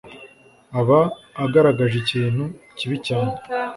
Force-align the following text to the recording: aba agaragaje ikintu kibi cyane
aba 0.79 1.01
agaragaje 1.43 1.95
ikintu 2.03 2.43
kibi 2.77 2.97
cyane 3.07 3.33